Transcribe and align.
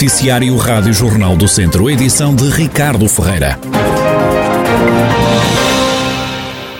Noticiário 0.00 0.56
Rádio 0.56 0.94
Jornal 0.94 1.36
do 1.36 1.46
Centro, 1.46 1.90
edição 1.90 2.34
de 2.34 2.48
Ricardo 2.48 3.06
Ferreira. 3.06 3.58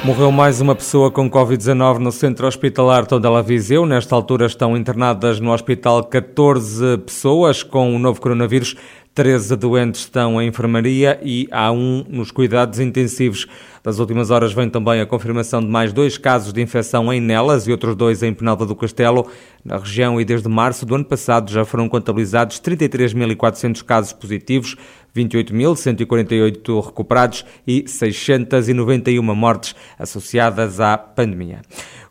Morreu 0.03 0.33
mais 0.33 0.63
uma 0.63 0.75
pessoa 0.75 1.11
com 1.11 1.31
Covid-19 1.31 1.99
no 1.99 2.11
centro 2.11 2.47
hospitalar 2.47 3.05
Tondela 3.05 3.43
Viseu. 3.43 3.85
Nesta 3.85 4.15
altura 4.15 4.47
estão 4.47 4.75
internadas 4.75 5.39
no 5.39 5.53
hospital 5.53 6.03
14 6.05 6.97
pessoas 6.97 7.63
com 7.63 7.95
o 7.95 7.99
novo 7.99 8.19
coronavírus. 8.19 8.75
13 9.15 9.57
doentes 9.57 10.03
estão 10.03 10.41
em 10.41 10.49
enfermaria 10.49 11.19
e 11.23 11.49
há 11.51 11.73
um 11.73 12.05
nos 12.09 12.31
cuidados 12.31 12.79
intensivos. 12.79 13.47
Das 13.83 13.99
últimas 13.99 14.31
horas 14.31 14.53
vem 14.53 14.69
também 14.69 15.01
a 15.01 15.07
confirmação 15.07 15.61
de 15.61 15.67
mais 15.67 15.93
dois 15.93 16.17
casos 16.17 16.53
de 16.53 16.63
infecção 16.63 17.13
em 17.13 17.21
Nelas 17.21 17.67
e 17.67 17.73
outros 17.73 17.97
dois 17.97 18.23
em 18.23 18.33
Penalva 18.33 18.65
do 18.65 18.77
Castelo. 18.77 19.27
Na 19.65 19.79
região 19.79 20.21
e 20.21 20.25
desde 20.25 20.49
março 20.49 20.87
do 20.87 20.95
ano 20.95 21.05
passado 21.05 21.51
já 21.51 21.65
foram 21.65 21.89
contabilizados 21.89 22.61
33.400 22.61 23.83
casos 23.83 24.13
positivos, 24.13 24.77
28.148 25.17 26.85
recuperados 26.85 27.45
e 27.67 27.85
691 27.89 29.23
mortes 29.35 29.75
associadas 29.99 30.79
à 30.79 30.97
pandemia. 30.97 31.63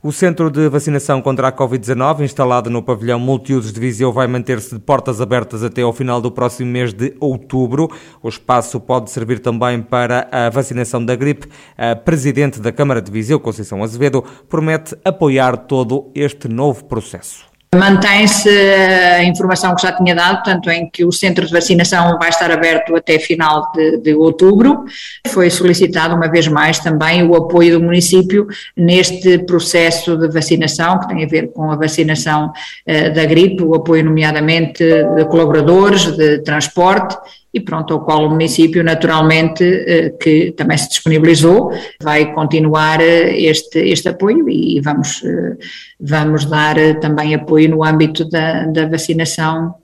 O 0.01 0.13
centro 0.13 0.49
de 0.49 0.69
vacinação 0.69 1.21
contra 1.21 1.49
a 1.49 1.51
Covid-19, 1.51 2.21
instalado 2.21 2.69
no 2.69 2.81
pavilhão 2.81 3.19
multiusos 3.19 3.73
de 3.73 3.81
Viseu, 3.81 4.13
vai 4.13 4.27
manter-se 4.27 4.73
de 4.73 4.79
portas 4.79 5.19
abertas 5.19 5.61
até 5.61 5.81
ao 5.81 5.91
final 5.91 6.21
do 6.21 6.31
próximo 6.31 6.71
mês 6.71 6.93
de 6.93 7.17
outubro. 7.19 7.89
O 8.23 8.29
espaço 8.29 8.79
pode 8.79 9.11
servir 9.11 9.39
também 9.39 9.81
para 9.81 10.29
a 10.31 10.49
vacinação 10.49 11.03
da 11.03 11.17
gripe. 11.17 11.49
A 11.77 11.97
presidente 11.97 12.61
da 12.61 12.71
Câmara 12.71 13.01
de 13.01 13.11
Viseu, 13.11 13.41
Conceição 13.41 13.83
Azevedo, 13.83 14.23
promete 14.47 14.95
apoiar 15.03 15.57
todo 15.57 16.09
este 16.15 16.47
novo 16.47 16.85
processo. 16.85 17.48
Mantém-se 17.75 18.49
a 18.49 19.23
informação 19.23 19.75
que 19.75 19.83
já 19.83 19.91
tinha 19.91 20.15
dado, 20.15 20.41
tanto 20.43 20.71
em 20.71 20.89
que 20.89 21.05
o 21.05 21.11
centro 21.11 21.45
de 21.45 21.51
vacinação 21.51 22.17
vai 22.17 22.29
estar 22.29 22.49
aberto 22.49 22.95
até 22.95 23.19
final 23.19 23.71
de, 23.73 23.97
de, 23.97 24.13
outubro. 24.15 24.85
Foi 25.27 25.51
solicitado 25.51 26.15
uma 26.15 26.27
vez 26.27 26.47
mais 26.47 26.79
também 26.79 27.21
o 27.21 27.35
apoio 27.35 27.77
do 27.77 27.85
município 27.85 28.47
neste 28.75 29.37
processo 29.45 30.17
de 30.17 30.27
vacinação, 30.29 30.99
que 30.99 31.09
tem 31.09 31.23
a 31.23 31.27
ver 31.27 31.51
com 31.51 31.69
a 31.69 31.75
vacinação 31.75 32.47
uh, 32.47 33.13
da 33.13 33.25
gripe, 33.25 33.61
o 33.61 33.75
apoio 33.75 34.03
nomeadamente 34.03 34.83
de 34.83 35.25
colaboradores, 35.25 36.05
de 36.17 36.39
transporte 36.39 37.15
e 37.53 37.59
pronto, 37.59 37.93
ao 37.93 38.05
qual 38.05 38.25
o 38.25 38.29
município 38.29 38.83
naturalmente 38.83 39.63
eh, 39.63 40.09
que 40.21 40.51
também 40.51 40.77
se 40.77 40.89
disponibilizou, 40.89 41.71
vai 42.01 42.31
continuar 42.33 43.01
eh, 43.01 43.39
este, 43.41 43.79
este 43.79 44.09
apoio 44.09 44.47
e 44.49 44.79
vamos, 44.81 45.23
eh, 45.23 45.57
vamos 45.99 46.45
dar 46.45 46.75
também 46.99 47.33
apoio 47.33 47.69
no 47.69 47.83
âmbito 47.83 48.27
da, 48.29 48.65
da 48.65 48.87
vacinação 48.87 49.75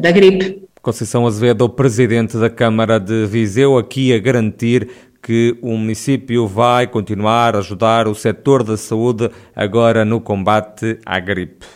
da 0.00 0.10
gripe. 0.10 0.62
Conceição 0.80 1.26
Azevedo, 1.26 1.68
presidente 1.68 2.38
da 2.38 2.48
Câmara 2.48 2.98
de 2.98 3.26
Viseu, 3.26 3.76
aqui 3.76 4.14
a 4.14 4.18
garantir 4.18 4.88
que 5.22 5.54
o 5.60 5.76
município 5.76 6.46
vai 6.46 6.86
continuar 6.86 7.54
a 7.54 7.58
ajudar 7.58 8.08
o 8.08 8.14
setor 8.14 8.62
da 8.62 8.74
saúde 8.74 9.30
agora 9.54 10.02
no 10.02 10.18
combate 10.18 10.98
à 11.04 11.20
gripe. 11.20 11.66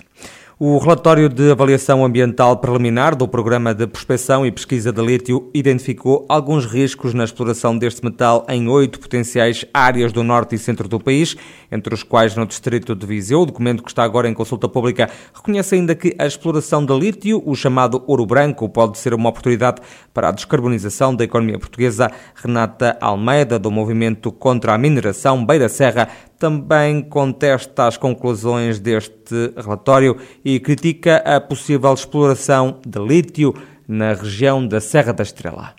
O 0.65 0.79
relatório 0.79 1.29
de 1.29 1.51
avaliação 1.51 2.05
ambiental 2.05 2.57
preliminar 2.59 3.17
do 3.17 3.27
Programa 3.27 3.75
de 3.75 3.85
Prospecção 3.85 4.47
e 4.47 4.53
Pesquisa 4.53 4.93
de 4.93 5.03
Lítio 5.05 5.51
identificou 5.53 6.25
alguns 6.29 6.67
riscos 6.67 7.13
na 7.13 7.25
exploração 7.25 7.77
deste 7.77 8.05
metal 8.05 8.47
em 8.49 8.69
oito 8.69 9.01
potenciais 9.01 9.65
áreas 9.75 10.13
do 10.13 10.23
norte 10.23 10.55
e 10.55 10.59
centro 10.59 10.87
do 10.87 11.01
país, 11.01 11.35
entre 11.73 11.93
os 11.93 12.05
quais 12.05 12.37
no 12.37 12.47
distrito 12.47 12.95
de 12.95 13.05
Viseu. 13.05 13.41
O 13.41 13.47
documento 13.47 13.83
que 13.83 13.91
está 13.91 14.05
agora 14.05 14.29
em 14.29 14.35
consulta 14.35 14.69
pública 14.69 15.11
reconhece 15.35 15.75
ainda 15.75 15.97
que 15.97 16.15
a 16.17 16.27
exploração 16.27 16.87
de 16.87 16.97
lítio, 16.97 17.43
o 17.45 17.57
chamado 17.57 18.05
ouro 18.07 18.25
branco, 18.25 18.69
pode 18.69 18.99
ser 18.99 19.15
uma 19.15 19.31
oportunidade 19.31 19.83
para 20.15 20.29
a 20.29 20.31
descarbonização 20.31 21.13
da 21.13 21.25
economia 21.25 21.59
portuguesa. 21.59 22.09
Renata 22.37 22.97
Almeida, 23.01 23.59
do 23.59 23.69
Movimento 23.69 24.31
contra 24.31 24.75
a 24.75 24.79
Mineração 24.79 25.45
Beira 25.45 25.69
Serra, 25.69 26.09
também 26.43 27.09
contesta 27.09 27.87
as 27.87 27.97
conclusões 27.97 28.81
deste 28.81 29.55
relatório 29.57 30.17
e 30.45 30.59
critica 30.59 31.19
a 31.19 31.41
possível 31.41 31.95
exploração 31.95 32.81
de 32.85 32.99
lítio 32.99 33.55
na 33.89 34.09
região 34.09 34.67
da 34.67 34.81
Serra 34.81 35.13
da 35.13 35.23
Estrela. 35.23 35.73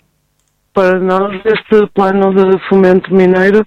Para 0.72 0.98
nós, 0.98 1.38
este 1.44 1.86
plano 1.92 2.34
de 2.34 2.58
fomento 2.66 3.14
mineiro, 3.14 3.62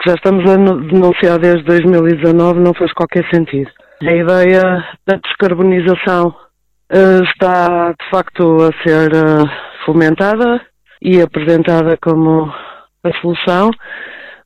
que 0.00 0.08
já 0.08 0.14
estamos 0.14 0.48
a 0.48 0.56
denunciar 0.56 1.40
desde 1.40 1.64
2019, 1.64 2.60
não 2.60 2.72
faz 2.74 2.92
qualquer 2.92 3.28
sentido. 3.28 3.68
A 4.02 4.12
ideia 4.12 4.84
da 5.04 5.16
descarbonização 5.16 6.28
uh, 6.28 7.24
está, 7.24 7.90
de 7.90 8.08
facto, 8.08 8.58
a 8.62 8.88
ser 8.88 9.10
uh, 9.12 9.50
fomentada 9.84 10.60
e 11.02 11.20
apresentada 11.20 11.98
como 12.00 12.54
a 13.02 13.20
solução, 13.20 13.70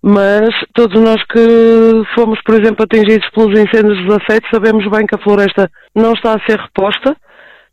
mas 0.02 0.48
todos 0.74 1.00
nós 1.00 1.22
que 1.24 2.02
fomos, 2.14 2.40
por 2.42 2.54
exemplo, 2.54 2.84
atingidos 2.84 3.28
pelos 3.30 3.58
incêndios 3.58 3.98
de 3.98 4.06
17, 4.06 4.48
sabemos 4.50 4.90
bem 4.90 5.06
que 5.06 5.14
a 5.14 5.22
floresta 5.22 5.70
não 5.94 6.12
está 6.12 6.34
a 6.34 6.46
ser 6.46 6.58
reposta 6.58 7.14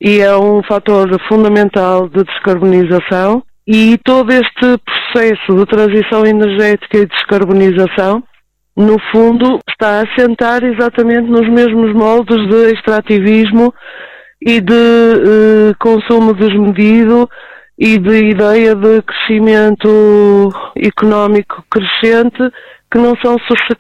e 0.01 0.19
é 0.19 0.35
um 0.35 0.61
fator 0.63 1.09
fundamental 1.27 2.09
de 2.09 2.23
descarbonização. 2.23 3.43
E 3.65 3.97
todo 4.03 4.31
este 4.31 4.77
processo 4.85 5.55
de 5.55 5.65
transição 5.65 6.25
energética 6.25 6.99
e 6.99 7.05
descarbonização, 7.05 8.23
no 8.75 8.97
fundo, 9.11 9.59
está 9.69 9.99
a 9.99 10.03
assentar 10.03 10.63
exatamente 10.63 11.29
nos 11.29 11.49
mesmos 11.49 11.93
moldes 11.93 12.47
de 12.49 12.73
extrativismo 12.73 13.73
e 14.41 14.61
de 14.61 14.73
eh, 14.73 15.73
consumo 15.79 16.33
desmedido 16.33 17.27
e 17.77 17.97
de 17.97 18.29
ideia 18.31 18.75
de 18.75 19.01
crescimento 19.01 20.51
económico 20.75 21.63
crescente 21.69 22.51
que 22.91 22.97
não 22.97 23.13
são 23.17 23.35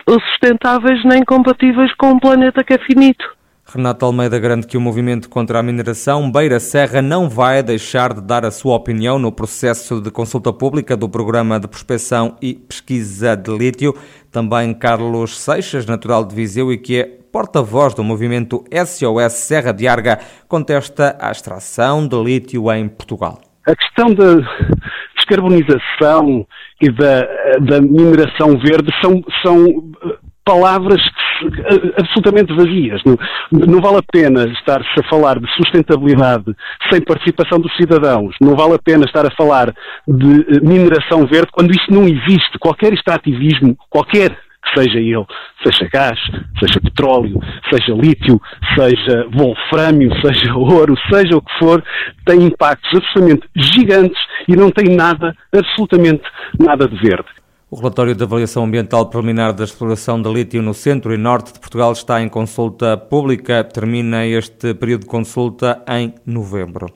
sustentáveis 0.07 1.03
nem 1.05 1.23
compatíveis 1.23 1.93
com 1.95 2.11
um 2.11 2.19
planeta 2.19 2.63
que 2.63 2.73
é 2.73 2.77
finito. 2.77 3.25
Renato 3.69 4.05
Almeida 4.05 4.39
garante 4.39 4.65
que 4.65 4.77
o 4.77 4.81
movimento 4.81 5.29
contra 5.29 5.59
a 5.59 5.63
mineração 5.63 6.31
Beira 6.31 6.57
Serra 6.57 7.01
não 7.01 7.27
vai 7.27 7.61
deixar 7.61 8.13
de 8.13 8.21
dar 8.21 8.45
a 8.45 8.51
sua 8.51 8.75
opinião 8.75 9.19
no 9.19 9.29
processo 9.29 9.99
de 9.99 10.09
consulta 10.09 10.53
pública 10.53 10.95
do 10.95 11.09
Programa 11.09 11.59
de 11.59 11.67
Prospecção 11.67 12.37
e 12.41 12.53
Pesquisa 12.53 13.35
de 13.35 13.51
Lítio. 13.51 13.93
Também 14.31 14.73
Carlos 14.73 15.37
Seixas, 15.37 15.85
natural 15.85 16.23
de 16.23 16.33
Viseu 16.33 16.71
e 16.71 16.77
que 16.77 17.01
é 17.01 17.03
porta-voz 17.03 17.93
do 17.93 18.05
movimento 18.05 18.63
SOS 18.71 19.33
Serra 19.33 19.73
de 19.73 19.85
Arga, 19.85 20.19
contesta 20.47 21.17
a 21.19 21.29
extração 21.29 22.07
de 22.07 22.15
lítio 22.23 22.71
em 22.71 22.87
Portugal. 22.87 23.46
A 23.67 23.75
questão 23.75 24.13
da 24.13 24.35
descarbonização 25.17 26.47
e 26.81 26.89
da, 26.89 27.21
da 27.59 27.81
mineração 27.81 28.57
verde 28.59 28.89
são, 29.03 29.21
são 29.43 29.65
eh, 30.05 30.17
palavras 30.45 31.01
eh, 31.43 32.01
absolutamente 32.01 32.55
vazias. 32.55 33.01
Não, 33.05 33.17
não 33.51 33.81
vale 33.81 33.97
a 33.97 34.03
pena 34.09 34.45
estar-se 34.45 34.99
a 34.99 35.09
falar 35.09 35.37
de 35.37 35.51
sustentabilidade 35.55 36.55
sem 36.89 37.01
participação 37.01 37.59
dos 37.59 37.75
cidadãos. 37.75 38.35
Não 38.39 38.55
vale 38.55 38.75
a 38.75 38.79
pena 38.79 39.03
estar 39.03 39.25
a 39.25 39.35
falar 39.35 39.73
de 40.07 40.41
eh, 40.41 40.59
mineração 40.61 41.27
verde 41.27 41.51
quando 41.51 41.71
isso 41.71 41.91
não 41.91 42.03
existe. 42.03 42.57
Qualquer 42.59 42.93
extrativismo, 42.93 43.75
qualquer 43.89 44.29
que 44.29 44.37
seja 44.75 44.99
ele, 44.99 45.25
seja 45.63 45.89
gás, 45.91 46.19
seja 46.59 46.79
petróleo, 46.81 47.39
seja 47.71 47.93
lítio, 47.93 48.41
seja 48.75 49.27
wolframio, 49.35 50.11
seja 50.21 50.55
ouro, 50.55 50.95
seja 51.11 51.37
o 51.37 51.41
que 51.41 51.59
for, 51.59 51.83
tem 52.25 52.43
impactos 52.43 52.89
absolutamente 52.93 53.47
gigantes 53.55 54.19
e 54.47 54.55
não 54.55 54.71
tem 54.71 54.95
nada, 54.95 55.35
absolutamente 55.53 56.23
nada 56.59 56.87
de 56.87 56.95
verde. 56.97 57.27
O 57.69 57.75
relatório 57.75 58.15
de 58.15 58.23
avaliação 58.23 58.63
ambiental 58.63 59.09
preliminar 59.09 59.51
da 59.53 59.65
exploração 59.65 60.21
de 60.21 60.31
lítio 60.31 60.61
no 60.61 60.73
centro 60.73 61.13
e 61.13 61.17
norte 61.17 61.51
de 61.51 61.59
Portugal 61.59 61.91
está 61.91 62.21
em 62.21 62.29
consulta 62.29 62.95
pública. 62.95 63.61
Termina 63.61 64.25
este 64.25 64.73
período 64.73 65.01
de 65.01 65.07
consulta 65.07 65.83
em 65.85 66.15
novembro. 66.25 66.87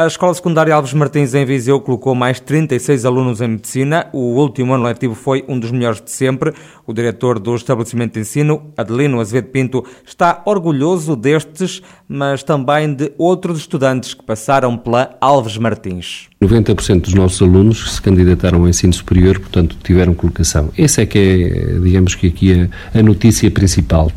A 0.00 0.06
Escola 0.06 0.32
Secundária 0.32 0.74
Alves 0.74 0.94
Martins 0.94 1.34
em 1.34 1.44
Viseu 1.44 1.78
colocou 1.78 2.14
mais 2.14 2.40
36 2.40 3.04
alunos 3.04 3.42
em 3.42 3.48
medicina. 3.48 4.06
O 4.14 4.40
último 4.40 4.72
ano 4.72 4.84
letivo 4.84 5.14
foi 5.14 5.44
um 5.46 5.60
dos 5.60 5.70
melhores 5.70 6.00
de 6.00 6.10
sempre. 6.10 6.54
O 6.86 6.94
diretor 6.94 7.38
do 7.38 7.54
estabelecimento 7.54 8.14
de 8.14 8.20
ensino, 8.20 8.72
Adelino 8.78 9.20
Azevedo 9.20 9.48
Pinto, 9.48 9.84
está 10.02 10.40
orgulhoso 10.46 11.14
destes, 11.14 11.82
mas 12.08 12.42
também 12.42 12.94
de 12.94 13.12
outros 13.18 13.58
estudantes 13.58 14.14
que 14.14 14.24
passaram 14.24 14.74
pela 14.74 15.18
Alves 15.20 15.58
Martins. 15.58 16.30
90% 16.42 17.02
dos 17.02 17.12
nossos 17.12 17.42
alunos 17.42 17.96
se 17.96 18.00
candidataram 18.00 18.60
ao 18.60 18.68
ensino 18.70 18.94
superior, 18.94 19.38
portanto 19.38 19.76
tiveram 19.84 20.14
colocação. 20.14 20.70
Essa 20.78 21.02
é 21.02 21.06
que 21.06 21.18
é, 21.18 21.78
digamos 21.78 22.14
que 22.14 22.28
aqui 22.28 22.70
a, 22.94 22.98
a 22.98 23.02
notícia 23.02 23.50
principal. 23.50 24.10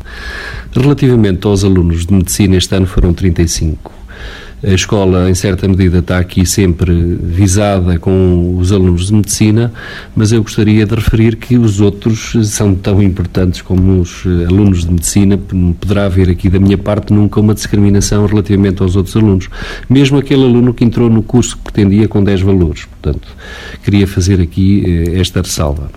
Relativamente 0.72 1.46
aos 1.46 1.62
alunos 1.62 2.06
de 2.06 2.14
medicina, 2.14 2.56
este 2.56 2.74
ano 2.74 2.86
foram 2.86 3.12
35 3.12 4.03
A 4.66 4.72
escola, 4.72 5.28
em 5.28 5.34
certa 5.34 5.68
medida, 5.68 5.98
está 5.98 6.18
aqui 6.18 6.46
sempre 6.46 6.92
visada 7.20 7.98
com 7.98 8.56
os 8.56 8.72
alunos 8.72 9.08
de 9.08 9.14
medicina, 9.14 9.70
mas 10.16 10.32
eu 10.32 10.42
gostaria 10.42 10.86
de 10.86 10.94
referir 10.94 11.36
que 11.36 11.58
os 11.58 11.80
outros 11.80 12.34
são 12.48 12.74
tão 12.74 13.02
importantes 13.02 13.60
como 13.60 14.00
os 14.00 14.24
alunos 14.48 14.84
de 14.84 14.92
medicina. 14.92 15.38
Poderá 15.78 16.06
haver 16.06 16.30
aqui, 16.30 16.48
da 16.48 16.58
minha 16.58 16.78
parte, 16.78 17.12
nunca 17.12 17.40
uma 17.40 17.52
discriminação 17.52 18.24
relativamente 18.24 18.82
aos 18.82 18.96
outros 18.96 19.14
alunos. 19.16 19.50
Mesmo 19.88 20.16
aquele 20.16 20.44
aluno 20.44 20.72
que 20.72 20.82
entrou 20.82 21.10
no 21.10 21.22
curso 21.22 21.58
que 21.58 21.64
pretendia 21.64 22.08
com 22.08 22.24
10 22.24 22.40
valores. 22.40 22.86
Portanto, 22.86 23.28
queria 23.84 24.06
fazer 24.06 24.40
aqui 24.40 24.82
eh, 24.86 25.20
esta 25.20 25.42
ressalva. 25.42 25.90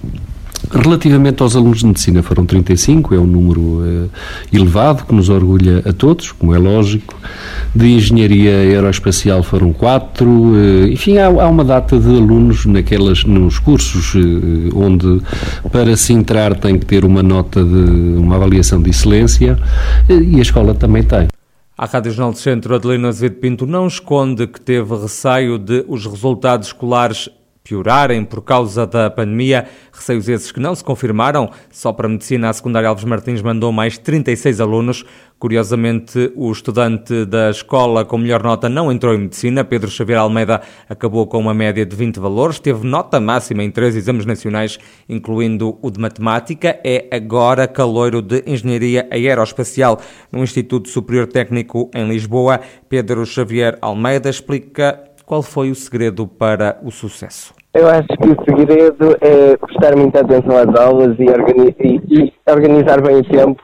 Relativamente 0.70 1.42
aos 1.42 1.56
alunos 1.56 1.80
de 1.80 1.86
medicina, 1.86 2.22
foram 2.22 2.46
35, 2.46 3.16
é 3.16 3.18
um 3.18 3.26
número 3.26 3.62
uh, 3.62 4.10
elevado 4.52 5.06
que 5.06 5.16
nos 5.16 5.30
orgulha 5.30 5.82
a 5.86 5.94
todos, 5.94 6.32
como 6.34 6.54
é 6.54 6.58
lógico. 6.58 7.16
De 7.74 7.94
engenharia 7.94 8.52
aeroespacial 8.52 9.44
foram 9.44 9.72
4, 9.72 10.30
uh, 10.30 10.56
eh, 10.56 10.88
enfim, 10.92 11.18
há, 11.18 11.28
há, 11.28 11.48
uma 11.48 11.64
data 11.64 11.98
de 11.98 12.10
alunos 12.10 12.66
naquelas, 12.66 13.24
nos 13.24 13.60
cursos 13.60 14.14
uh, 14.16 14.78
onde 14.78 15.22
para 15.72 15.96
se 15.96 16.12
entrar 16.12 16.56
tem 16.56 16.78
que 16.78 16.86
ter 16.86 17.06
uma 17.06 17.24
nota 17.24 17.64
de 17.64 18.18
uma 18.18 18.36
avaliação 18.36 18.82
de 18.82 18.90
excelência 18.90 19.58
e 20.10 20.38
a 20.38 20.42
escola 20.42 20.74
também 20.74 21.04
tem. 21.04 21.28
A 21.78 21.86
Rádio 21.86 22.12
Jornal 22.12 22.32
do 22.32 22.40
Centro, 22.40 22.74
Adelina 22.74 23.10
Azevedo 23.10 23.40
Pinto, 23.40 23.68
não 23.68 23.86
esconde 23.86 24.48
que 24.48 24.60
teve 24.60 24.96
receio 24.96 25.60
de 25.60 25.86
os 25.88 26.08
resultados 26.08 26.70
escolares 26.70 27.30
piorarem 27.68 28.24
por 28.24 28.42
causa 28.42 28.88
da 28.88 29.10
pandemia, 29.10 29.68
receios 29.92 30.30
esses 30.30 30.52
que 30.52 30.60
não 30.60 30.74
se 30.74 30.84
confirmaram. 30.84 31.50
Só 31.70 31.92
para 31.92 32.08
a 32.08 32.10
Medicina, 32.10 32.50
a 32.50 32.54
secundária 32.54 32.88
Alves 32.88 33.04
Martins 33.04 33.42
mandou 33.42 33.72
mais 33.72 33.98
36 33.98 34.62
alunos. 34.62 35.06
Curiosamente, 35.38 36.32
o 36.36 36.52
estudante 36.52 37.26
da 37.26 37.52
escola 37.52 38.04
com 38.04 38.18
melhor 38.18 38.42
nota 38.42 38.68
não 38.68 38.92
entrou 38.92 39.14
em 39.14 39.20
Medicina. 39.20 39.64
Pedro 39.64 39.90
Xavier 39.90 40.20
Almeida 40.20 40.62
acabou 40.90 41.28
com 41.28 41.38
uma 41.38 41.54
média 41.54 41.86
de 41.86 41.96
20 41.96 42.20
valores, 42.20 42.60
teve 42.60 42.88
nota 42.88 43.20
máxima 43.20 43.64
em 43.64 43.70
três 43.70 43.96
exames 43.96 44.26
nacionais, 44.26 44.80
incluindo 45.08 45.78
o 45.82 45.92
de 45.92 46.00
Matemática. 46.00 46.80
É 46.84 47.08
agora 47.12 47.68
caloiro 47.68 48.22
de 48.22 48.44
Engenharia 48.48 49.08
Aeroespacial 49.12 50.00
no 50.32 50.44
Instituto 50.44 50.90
Superior 50.90 51.28
Técnico 51.28 51.92
em 51.94 52.08
Lisboa. 52.08 52.60
Pedro 52.90 53.26
Xavier 53.26 53.78
Almeida 53.80 54.30
explica 54.30 55.04
qual 55.28 55.44
foi 55.44 55.70
o 55.70 55.76
segredo 55.76 56.26
para 56.26 56.80
o 56.82 56.90
sucesso? 56.90 57.57
Eu 57.78 57.88
acho 57.90 58.08
que 58.08 58.30
o 58.30 58.44
segredo 58.44 59.16
é 59.22 59.56
prestar 59.56 59.96
muita 59.96 60.22
atenção 60.22 60.58
às 60.58 60.82
aulas 60.82 61.16
e, 61.20 61.30
organi 61.30 61.76
e, 61.80 62.02
e 62.10 62.34
organizar 62.50 63.00
bem 63.02 63.18
o 63.18 63.24
tempo 63.24 63.62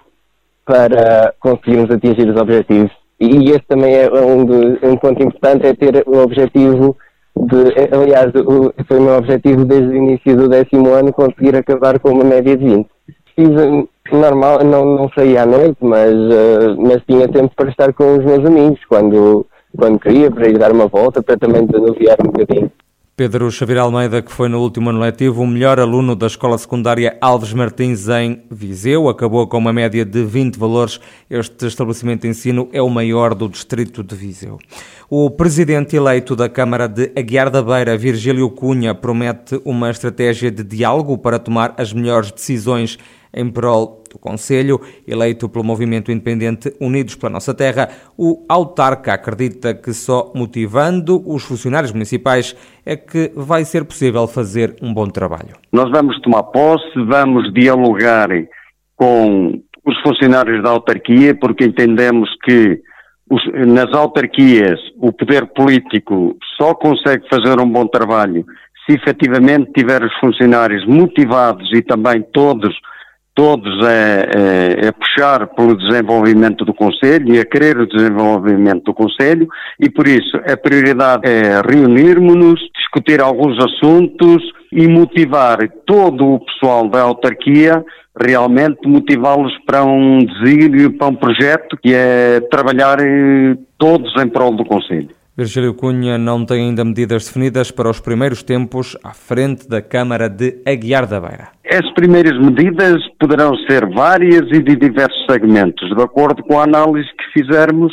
para 0.63 1.33
conseguirmos 1.39 1.89
atingir 1.89 2.30
os 2.30 2.39
objetivos. 2.39 2.92
E 3.19 3.50
esse 3.50 3.63
também 3.68 3.95
é 3.95 4.07
um, 4.12 4.45
de, 4.45 4.86
um 4.86 4.95
ponto 4.98 5.24
importante, 5.24 5.65
é 5.65 5.74
ter 5.74 6.04
o 6.06 6.19
objetivo 6.19 6.95
de, 7.36 7.74
aliás, 7.92 8.31
o, 8.36 8.71
foi 8.88 9.00
o 9.00 9.01
meu 9.01 9.15
objetivo 9.15 9.65
desde 9.65 9.88
o 9.88 9.95
início 9.95 10.38
do 10.38 10.48
décimo 10.48 10.94
ano 10.94 11.12
conseguir 11.12 11.56
acabar 11.56 11.98
com 12.00 12.12
uma 12.12 12.24
média 12.24 12.56
de 12.56 12.66
20. 12.66 12.88
Fiz 13.36 13.50
normal, 14.12 14.63
não, 14.63 14.86
não 14.86 15.09
saía 15.18 15.42
à 15.42 15.45
noite, 15.48 15.77
mas, 15.81 16.13
uh, 16.13 16.77
mas 16.77 17.01
tinha 17.07 17.27
tempo 17.27 17.51
para 17.56 17.71
estar 17.71 17.92
com 17.94 18.18
os 18.18 18.24
meus 18.24 18.45
amigos 18.45 18.80
quando 18.88 19.48
quando 19.75 20.00
queria, 20.00 20.30
para 20.30 20.48
ir 20.48 20.59
dar 20.59 20.71
uma 20.71 20.86
volta, 20.86 21.24
para 21.24 21.36
também 21.36 21.66
desanuviar 21.66 22.18
um 22.21 22.30
bocadinho. 22.30 22.71
Pedro 23.15 23.51
Xavier 23.51 23.77
Almeida, 23.77 24.24
que 24.24 24.31
foi 24.31 24.50
no 24.50 24.60
último 24.60 24.89
ano 24.89 25.00
letivo 25.00 25.44
o 25.44 25.48
melhor 25.48 25.80
aluno 25.80 26.15
da 26.15 26.25
Escola 26.25 26.57
Secundária 26.57 27.15
Alves 27.21 27.54
Martins 27.54 28.07
em 28.07 28.42
Viseu, 28.50 29.07
acabou 29.07 29.45
com 29.45 29.60
uma 29.60 29.71
média 29.71 30.04
de 30.04 30.24
20 30.24 30.57
valores. 30.57 31.00
Este 31.30 31.68
estabelecimento 31.68 32.24
de 32.24 32.30
ensino 32.30 32.68
é 32.74 32.81
o 32.81 32.89
maior 32.89 33.36
do 33.36 33.48
distrito 33.48 34.04
de 34.04 34.15
Viseu. 34.15 34.57
O 35.10 35.30
presidente 35.30 35.96
eleito 35.96 36.36
da 36.36 36.48
Câmara 36.50 36.88
de 36.88 37.12
Aguiar 37.18 37.50
da 37.50 37.62
Beira, 37.62 37.98
Virgílio 37.98 38.50
Cunha, 38.50 38.96
promete 38.96 39.60
uma 39.66 39.90
estratégia 39.90 40.50
de 40.50 40.64
diálogo 40.64 41.18
para 41.18 41.40
tomar 41.40 41.74
as 41.78 41.92
melhores 41.92 42.32
decisões 42.32 42.98
em 43.34 43.50
prol 43.50 44.04
do 44.10 44.20
Conselho, 44.20 44.80
eleito 45.08 45.50
pelo 45.50 45.66
movimento 45.66 46.12
independente 46.12 46.74
Unidos 46.80 47.16
pela 47.16 47.34
Nossa 47.34 47.54
Terra, 47.54 47.90
o 48.16 48.46
autarca 48.48 49.14
acredita 49.14 49.74
que 49.74 49.92
só 49.92 50.32
motivando 50.36 51.22
os 51.26 51.44
funcionários 51.44 51.92
municipais 51.92 52.56
é 52.86 52.96
que 52.96 53.32
vai 53.36 53.66
ser 53.66 53.86
possível 53.86 54.28
fazer 54.28 54.76
um 54.82 54.94
bom 54.94 55.08
trabalho. 55.08 55.56
Nós 55.72 55.90
vamos 55.90 56.20
tomar 56.22 56.44
posse, 56.44 56.94
vamos 57.08 57.52
dialogar 57.54 58.30
com 58.96 59.60
os 59.86 60.00
funcionários 60.02 60.64
da 60.64 60.70
autarquia, 60.70 61.36
porque 61.36 61.66
entendemos 61.66 62.30
que 62.44 62.80
os, 63.30 63.42
nas 63.68 63.94
autarquias 63.94 64.80
o 64.98 65.12
poder 65.12 65.46
político 65.48 66.38
só 66.58 66.74
consegue 66.74 67.28
fazer 67.30 67.60
um 67.60 67.70
bom 67.70 67.88
trabalho 67.88 68.46
se 68.86 68.96
efetivamente 68.96 69.72
tiver 69.72 70.04
os 70.04 70.14
funcionários 70.20 70.86
motivados 70.86 71.70
e 71.74 71.81
também 71.81 72.22
todos 72.34 72.75
todos 73.36 73.74
a, 73.84 73.90
a, 73.90 74.90
a, 74.90 74.94
puxar 74.94 75.48
pelo 75.56 75.75
desenvolvimento 75.75 76.64
do 76.64 76.74
Conselho 76.74 77.34
e 77.34 77.40
a 77.40 77.46
querer 77.46 77.80
o 77.80 77.88
desenvolvimento 77.88 78.84
do 78.84 78.94
Conselho 78.94 79.48
e 79.80 79.90
por 79.90 80.08
isso 80.08 80.38
a 80.38 80.56
prioridade 80.56 81.24
é 81.28 81.60
reunirmos-nos, 81.62 82.60
discutir 82.94 83.22
alguns 83.22 83.57
assuntos 83.63 84.44
e 84.72 84.88
motivar 84.88 85.57
todo 85.86 86.36
o 86.36 86.40
pessoal 86.40 86.88
da 86.88 87.01
autarquia 87.01 87.84
realmente 88.19 88.88
motivá-los 88.88 89.51
para 89.66 89.84
um 89.84 90.19
desígnio, 90.19 90.94
para 90.94 91.07
um 91.07 91.16
projeto 91.16 91.75
que 91.81 91.94
é 91.94 92.40
trabalhar 92.42 93.00
eh, 93.00 93.57
todos 93.78 94.13
em 94.22 94.30
prol 94.30 94.56
do 94.56 94.63
Conselho. 94.63 95.10
Virgílio 95.36 95.74
Cunha 95.74 96.16
não 96.16 96.45
tem 96.45 96.68
ainda 96.68 96.86
medidas 96.86 97.25
definidas 97.25 97.72
para 97.72 97.90
os 97.90 98.00
primeiros 98.00 98.44
tempos 98.44 98.95
à 99.04 99.16
frente 99.16 99.68
da 99.68 99.81
Câmara 99.81 100.30
de 100.30 100.62
Aguiar 100.63 101.07
da 101.07 101.19
Beira. 101.19 101.48
As 101.68 101.92
primeiras 101.94 102.40
medidas 102.40 103.01
poderão 103.19 103.56
ser 103.68 103.84
várias 103.90 104.48
e 104.51 104.62
de 104.62 104.75
diversos 104.75 105.25
segmentos, 105.28 105.90
de 105.90 106.04
acordo 106.04 106.44
com 106.44 106.60
a 106.60 106.66
análise 106.66 107.10
que 107.18 107.42
fizermos 107.42 107.92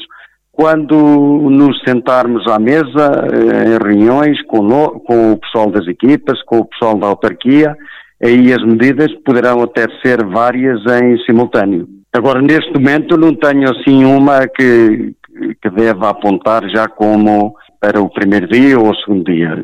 quando 0.61 0.95
nos 0.95 1.81
sentarmos 1.89 2.47
à 2.47 2.59
mesa 2.59 3.27
eh, 3.33 3.65
em 3.65 3.83
reuniões 3.83 4.43
com, 4.43 4.59
o 4.59 5.37
pessoal 5.39 5.71
das 5.71 5.87
equipas, 5.89 6.43
com 6.43 6.59
o 6.59 6.67
pessoal 6.67 6.99
da 6.99 7.07
autarquia, 7.07 7.75
aí 8.23 8.53
as 8.53 8.63
medidas 8.63 9.11
poderão 9.25 9.63
até 9.63 9.87
ser 10.05 10.23
várias 10.23 10.79
em 11.01 11.17
simultâneo. 11.25 11.89
Agora, 12.13 12.43
neste 12.43 12.71
momento, 12.75 13.17
não 13.17 13.35
tenho 13.35 13.71
assim 13.71 14.05
uma 14.05 14.47
que, 14.47 15.15
que 15.63 15.71
deve 15.71 16.05
apontar 16.05 16.69
já 16.69 16.87
como 16.87 17.55
para 17.81 18.01
o 18.01 18.11
primeiro 18.11 18.47
dia 18.47 18.79
ou 18.79 18.91
o 18.91 18.95
segundo 18.95 19.25
dia. 19.25 19.57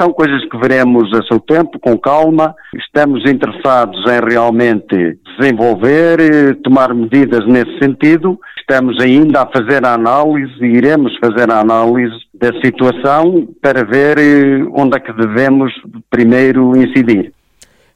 São 0.00 0.12
coisas 0.12 0.48
que 0.48 0.56
veremos 0.56 1.12
a 1.12 1.22
seu 1.24 1.40
tempo, 1.40 1.78
com 1.80 1.98
calma. 1.98 2.54
Estamos 2.74 3.28
interessados 3.28 4.00
em 4.06 4.28
realmente 4.30 5.18
desenvolver, 5.36 6.56
tomar 6.62 6.94
medidas 6.94 7.44
nesse 7.46 7.76
sentido. 7.80 8.38
Estamos 8.58 8.98
ainda 9.02 9.42
a 9.42 9.46
fazer 9.46 9.84
a 9.84 9.94
análise 9.94 10.54
e 10.64 10.76
iremos 10.76 11.12
fazer 11.18 11.50
a 11.50 11.60
análise 11.60 12.14
da 12.32 12.52
situação 12.64 13.48
para 13.60 13.84
ver 13.84 14.18
eh, 14.18 14.64
onde 14.72 14.96
é 14.96 15.00
que 15.00 15.12
devemos 15.12 15.72
primeiro 16.08 16.76
incidir. 16.76 17.32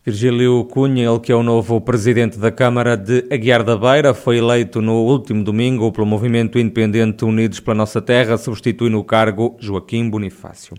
Virgílio 0.09 0.65
Cunha, 0.65 1.11
ele 1.11 1.21
que 1.21 1.31
é 1.31 1.35
o 1.35 1.43
novo 1.43 1.79
presidente 1.83 2.39
da 2.39 2.51
Câmara 2.51 2.97
de 2.97 3.27
Aguiar 3.31 3.63
da 3.63 3.77
Beira, 3.77 4.15
foi 4.15 4.39
eleito 4.39 4.81
no 4.81 5.05
último 5.05 5.45
domingo 5.45 5.93
pelo 5.93 6.07
Movimento 6.07 6.59
Independente 6.59 7.27
Unidos 7.27 7.61
pela 7.61 7.75
Nossa 7.75 8.01
Terra, 8.01 8.39
substitui 8.39 8.89
no 8.89 9.05
cargo 9.05 9.55
Joaquim 9.61 10.09
Bonifácio. 10.09 10.75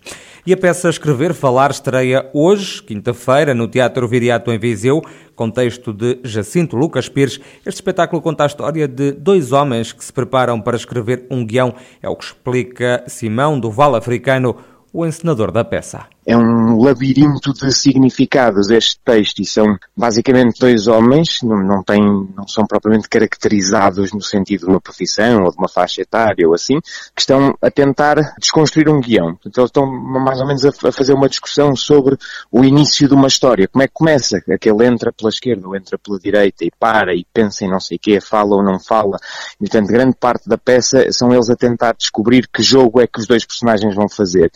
E 0.48 0.51
a 0.51 0.57
peça 0.57 0.89
Escrever 0.89 1.36
Falar 1.36 1.69
estreia 1.69 2.27
hoje, 2.33 2.81
quinta-feira, 2.81 3.53
no 3.53 3.67
Teatro 3.67 4.07
Viriato 4.07 4.51
em 4.51 4.57
Viseu, 4.57 5.00
contexto 5.36 5.93
de 5.93 6.17
Jacinto 6.24 6.75
Lucas 6.75 7.07
Pires. 7.07 7.39
Este 7.59 7.75
espetáculo 7.75 8.24
conta 8.24 8.45
a 8.45 8.48
história 8.48 8.88
de 8.88 9.12
dois 9.12 9.51
homens 9.51 9.93
que 9.93 10.03
se 10.03 10.12
preparam 10.12 10.59
para 10.59 10.75
escrever 10.75 11.27
um 11.29 11.45
guião. 11.45 11.75
É 12.01 12.09
o 12.09 12.15
que 12.15 12.24
explica 12.24 13.03
Simão 13.05 13.59
do 13.59 13.69
Val 13.69 13.93
Africano, 13.93 14.55
o 14.91 15.05
encenador 15.05 15.51
da 15.51 15.63
peça. 15.63 16.07
É 16.29 16.38
um 16.38 16.79
labirinto 16.79 17.51
de 17.53 17.71
significados 17.74 18.69
este 18.69 19.00
texto 19.03 19.39
e 19.39 19.45
são 19.48 19.65
basicamente 19.98 20.59
dois 20.59 20.86
homens, 20.86 21.39
não, 21.41 21.57
não, 21.57 21.83
têm, 21.83 22.03
não 22.38 22.48
são 22.48 22.67
propriamente 22.67 23.09
caracterizados 23.09 24.13
no 24.13 24.21
sentido 24.21 24.65
de 24.65 24.65
uma 24.67 24.79
profissão 24.79 25.41
ou 25.41 25.50
de 25.50 25.57
uma 25.57 25.67
faixa 25.67 26.03
etária 26.03 26.48
ou 26.48 26.53
assim, 26.53 26.79
que 27.15 27.21
estão 27.21 27.57
a 27.59 27.71
tentar 27.71 28.36
desconstruir 28.39 28.88
um 28.89 29.01
guião. 29.01 29.39
Então 29.43 29.63
eles 29.63 29.69
estão 29.69 29.88
mais 29.88 30.39
ou 30.39 30.45
menos 30.45 30.63
a, 30.65 30.69
a 30.69 30.91
fazer 30.91 31.13
uma 31.13 31.27
discussão 31.27 31.75
sobre 31.75 32.15
o 32.51 32.63
início 32.63 33.07
de 33.07 33.15
uma 33.15 33.27
história. 33.27 33.67
Como 33.67 33.81
é 33.81 33.88
que 33.88 33.93
começa? 33.95 34.38
Aquele 34.53 34.86
entra 34.86 35.12
pela 35.12 35.29
esquerda 35.31 35.67
ou 35.67 35.75
entra 35.75 35.98
pela 35.98 36.19
direita 36.19 36.63
e 36.63 36.69
para 36.79 37.15
e 37.15 37.25
pensa 37.33 37.65
em 37.65 37.71
não 37.71 37.79
sei 37.79 37.98
o 37.98 38.00
quê, 38.00 38.21
fala 38.21 38.55
ou 38.55 38.62
não 38.62 38.79
fala. 38.79 39.17
E, 39.55 39.67
portanto, 39.67 39.88
grande 39.88 40.15
parte 40.15 40.48
da 40.48 40.59
peça 40.59 41.12
são 41.12 41.33
eles 41.33 41.50
a 41.50 41.55
tentar 41.55 41.95
descobrir 41.98 42.48
que 42.53 42.62
jogo 42.62 43.01
é 43.01 43.07
que 43.07 43.19
os 43.19 43.25
dois 43.25 43.43
personagens 43.43 43.95
vão 43.95 44.07
fazer 44.07 44.51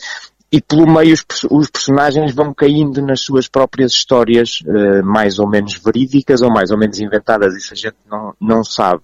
e 0.54 0.62
pelo 0.62 0.86
meio 0.86 1.12
os, 1.12 1.24
os, 1.50 1.68
personagens 1.68 2.32
vão 2.32 2.54
caindo 2.54 3.02
nas 3.02 3.22
suas 3.22 3.48
próprias 3.48 3.90
histórias 3.90 4.60
uh, 4.60 5.04
mais 5.04 5.40
ou 5.40 5.50
menos 5.50 5.74
verídicas 5.84 6.42
ou 6.42 6.48
mais 6.48 6.70
ou 6.70 6.78
menos 6.78 7.00
inventadas, 7.00 7.56
isso 7.56 7.72
a 7.72 7.76
gente 7.76 7.96
não, 8.08 8.32
não 8.40 8.62
sabe. 8.62 9.02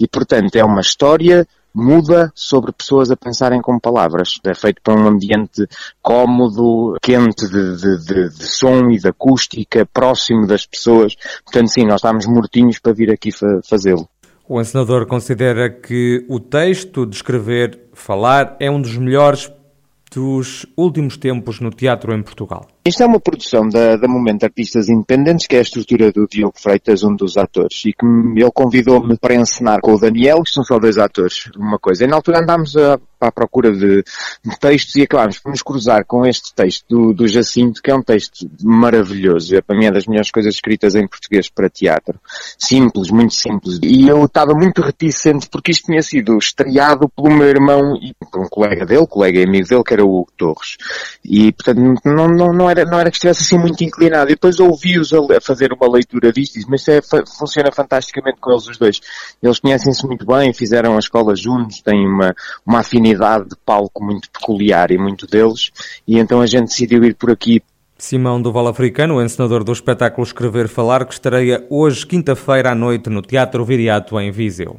E 0.00 0.08
portanto 0.08 0.56
é 0.56 0.64
uma 0.64 0.80
história 0.80 1.46
muda 1.74 2.32
sobre 2.34 2.72
pessoas 2.72 3.10
a 3.10 3.16
pensarem 3.16 3.60
com 3.60 3.78
palavras. 3.78 4.40
É 4.42 4.54
feito 4.54 4.80
para 4.82 4.98
um 4.98 5.06
ambiente 5.06 5.68
cómodo, 6.00 6.96
quente 7.02 7.46
de, 7.46 7.76
de, 7.76 7.98
de, 8.06 8.28
de 8.30 8.46
som 8.46 8.88
e 8.88 8.98
de 8.98 9.08
acústica, 9.08 9.84
próximo 9.92 10.46
das 10.46 10.64
pessoas. 10.64 11.14
Portanto, 11.44 11.68
sim, 11.68 11.84
nós 11.84 11.96
estamos 11.96 12.24
mortinhos 12.24 12.78
para 12.78 12.94
vir 12.94 13.12
aqui 13.12 13.30
fa 13.30 13.60
fazê-lo. 13.68 14.08
O 14.48 14.58
encenador 14.58 15.06
considera 15.06 15.68
que 15.68 16.24
o 16.26 16.40
texto 16.40 17.04
de 17.04 17.16
escrever, 17.16 17.78
falar, 17.92 18.56
é 18.58 18.70
um 18.70 18.80
dos 18.80 18.96
melhores 18.96 19.52
dos 20.16 20.66
últimos 20.78 21.18
tempos 21.18 21.60
no 21.60 21.70
teatro 21.70 22.14
em 22.14 22.22
Portugal. 22.22 22.66
Isto 22.86 23.02
é 23.02 23.06
uma 23.06 23.18
produção 23.18 23.68
da, 23.68 23.96
da 23.96 24.06
Momento 24.06 24.44
Artistas 24.44 24.88
Independentes, 24.88 25.48
que 25.48 25.56
é 25.56 25.58
a 25.58 25.62
estrutura 25.62 26.12
do 26.12 26.28
Diogo 26.28 26.54
Freitas, 26.56 27.02
um 27.02 27.16
dos 27.16 27.36
atores, 27.36 27.84
e 27.84 27.92
que 27.92 28.06
ele 28.06 28.50
convidou-me 28.54 29.18
para 29.18 29.34
encenar 29.34 29.80
com 29.80 29.92
o 29.92 29.98
Daniel, 29.98 30.44
que 30.44 30.52
são 30.52 30.62
só 30.62 30.78
dois 30.78 30.96
atores, 30.96 31.50
uma 31.56 31.80
coisa. 31.80 32.04
E 32.04 32.06
na 32.06 32.14
altura 32.14 32.38
andámos 32.38 32.76
a, 32.76 32.96
à 33.20 33.32
procura 33.32 33.72
de, 33.72 34.04
de, 34.44 34.58
textos 34.60 34.94
e 34.94 35.02
acabámos 35.02 35.38
por 35.38 35.50
nos 35.50 35.62
cruzar 35.62 36.04
com 36.04 36.24
este 36.24 36.54
texto 36.54 36.84
do, 36.88 37.12
do 37.12 37.26
Jacinto, 37.26 37.82
que 37.82 37.90
é 37.90 37.94
um 37.94 38.02
texto 38.02 38.48
maravilhoso. 38.62 39.56
É 39.56 39.60
para 39.60 39.76
mim 39.76 39.86
é 39.86 39.90
das 39.90 40.06
melhores 40.06 40.30
coisas 40.30 40.54
escritas 40.54 40.94
em 40.94 41.08
português 41.08 41.48
para 41.48 41.68
teatro. 41.68 42.20
Simples, 42.58 43.10
muito 43.10 43.34
simples. 43.34 43.80
E 43.82 44.08
eu 44.08 44.24
estava 44.24 44.52
muito 44.54 44.80
reticente 44.82 45.48
porque 45.48 45.72
isto 45.72 45.86
tinha 45.86 46.02
sido 46.02 46.38
estreado 46.38 47.08
pelo 47.08 47.34
meu 47.34 47.48
irmão 47.48 47.96
e 47.96 48.14
por 48.14 48.42
um 48.42 48.48
colega 48.48 48.84
dele, 48.84 49.06
colega 49.06 49.40
e 49.40 49.44
amigo 49.44 49.66
dele, 49.66 49.84
que 49.84 49.94
era 49.94 50.04
o 50.04 50.20
Hugo 50.20 50.32
Torres. 50.36 50.76
E, 51.24 51.52
portanto, 51.52 52.00
não, 52.04 52.28
não, 52.28 52.52
não 52.52 52.70
era 52.70 52.75
era, 52.78 52.88
não 52.88 52.98
era 52.98 53.10
que 53.10 53.16
estivesse 53.16 53.42
assim 53.42 53.58
muito 53.58 53.82
inclinado. 53.82 54.30
E 54.30 54.34
depois 54.34 54.60
ouvi-os 54.60 55.12
a, 55.12 55.18
a, 55.18 55.40
fazer 55.40 55.72
uma 55.72 55.90
leitura 55.90 56.32
disto, 56.32 56.58
mas 56.68 56.86
é, 56.88 57.00
funciona 57.38 57.70
fantasticamente 57.72 58.38
com 58.40 58.50
eles 58.50 58.66
os 58.66 58.76
dois. 58.76 59.00
Eles 59.42 59.58
conhecem-se 59.58 60.06
muito 60.06 60.26
bem, 60.26 60.52
fizeram 60.52 60.96
a 60.96 60.98
escola 60.98 61.34
juntos, 61.34 61.80
têm 61.82 62.06
uma, 62.06 62.34
uma 62.64 62.80
afinidade 62.80 63.48
de 63.48 63.56
palco 63.64 64.04
muito 64.04 64.30
peculiar 64.30 64.90
e 64.90 64.98
muito 64.98 65.26
deles, 65.26 65.70
e 66.06 66.18
então 66.18 66.40
a 66.40 66.46
gente 66.46 66.68
decidiu 66.68 67.04
ir 67.04 67.14
por 67.14 67.30
aqui 67.30 67.62
Simão 67.98 68.42
do 68.42 68.52
Val 68.52 68.68
Africano, 68.68 69.22
encenador 69.22 69.64
do 69.64 69.72
espetáculo 69.72 70.26
Escrever 70.26 70.68
Falar, 70.68 71.06
que 71.06 71.14
estreia 71.14 71.66
hoje, 71.70 72.06
quinta-feira 72.06 72.72
à 72.72 72.74
noite, 72.74 73.08
no 73.08 73.22
Teatro 73.22 73.64
Viriato, 73.64 74.20
em 74.20 74.30
Viseu. 74.30 74.78